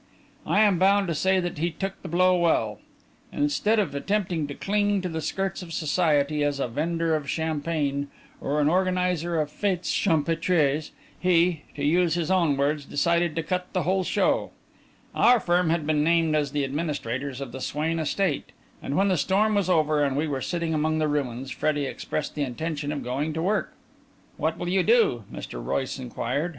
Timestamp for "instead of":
3.31-3.93